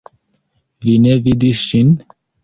Vi 0.85 0.95
ne 1.03 1.17
vidis 1.27 1.61
ŝin? 1.73 1.93